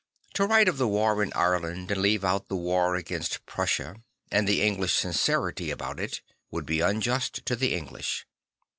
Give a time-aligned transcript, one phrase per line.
[0.33, 3.97] To write of the war in Ireland and leave out the war against Prussia,
[4.31, 8.25] and the English sincerity a bout it, would be unjust to the English.